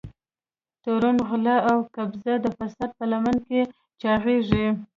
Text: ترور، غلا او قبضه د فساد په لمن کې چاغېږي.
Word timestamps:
ترور، 0.81 1.15
غلا 1.29 1.57
او 1.71 1.79
قبضه 1.95 2.33
د 2.43 2.47
فساد 2.57 2.89
په 2.97 3.05
لمن 3.11 3.35
کې 3.47 3.61
چاغېږي. 4.01 4.65